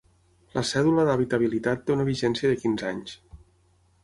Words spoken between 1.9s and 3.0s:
té una vigència de quinze